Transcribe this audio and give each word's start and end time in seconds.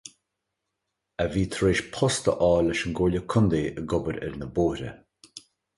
A 1.23 1.27
bhí 1.33 1.43
tar 1.57 1.67
éis 1.73 1.81
post 1.97 2.31
a 2.33 2.35
fháil 2.39 2.67
leis 2.71 2.83
an 2.87 2.97
gcomhairle 2.97 3.23
contae 3.35 3.65
ag 3.83 3.95
obair 3.99 4.21
ar 4.31 4.35
na 4.41 4.53
bóithre. 4.59 4.93